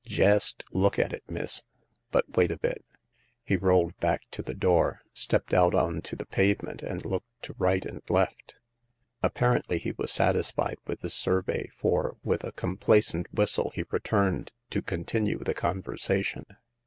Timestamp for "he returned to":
13.75-14.81